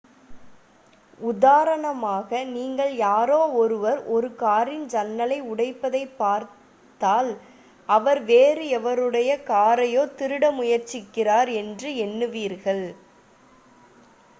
உதாரணமாக 1.21 2.39
நீங்கள் 2.53 2.93
யாரோ 2.99 3.37
ஒருவர் 3.55 3.99
ஒரு 4.07 4.29
காரின் 4.35 4.87
ஜன்னலை 4.87 5.37
உடைப்பதைப் 5.43 6.15
பார்த்தால் 6.17 7.31
அவர் 7.89 8.21
வேறு 8.25 8.65
எவருடைய 8.79 9.31
காரையோ 9.45 10.05
திருட 10.17 10.51
முயற்சிக்கிறார் 10.57 11.51
என்றே 11.59 11.93
எண்ணுவீர்கள் 12.01 12.85